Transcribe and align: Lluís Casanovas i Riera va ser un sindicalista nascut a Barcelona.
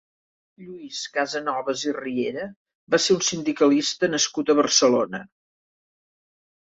Lluís 0.67 1.01
Casanovas 1.17 1.83
i 1.91 1.93
Riera 1.97 2.47
va 2.95 3.01
ser 3.05 3.17
un 3.17 3.21
sindicalista 3.29 4.13
nascut 4.15 4.51
a 4.51 4.57
Barcelona. 4.65 5.25